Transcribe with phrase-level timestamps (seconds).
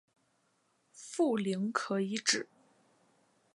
[0.91, 2.47] 富临可以指